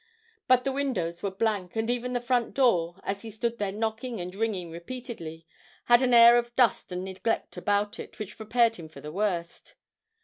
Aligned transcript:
But 0.47 0.63
the 0.63 0.71
windows 0.71 1.21
were 1.21 1.29
blank, 1.29 1.75
and 1.75 1.87
even 1.87 2.13
the 2.13 2.19
front 2.21 2.55
door, 2.55 2.99
as 3.03 3.21
he 3.21 3.29
stood 3.29 3.59
there 3.59 3.71
knocking 3.71 4.19
and 4.19 4.33
ringing 4.33 4.71
repeatedly, 4.71 5.45
had 5.85 6.01
an 6.01 6.11
air 6.11 6.39
of 6.39 6.55
dust 6.55 6.91
and 6.91 7.03
neglect 7.05 7.55
about 7.55 7.99
it 7.99 8.17
which 8.17 8.37
prepared 8.37 8.77
him 8.77 8.89
for 8.89 8.99
the 8.99 9.11
worst. 9.11 9.75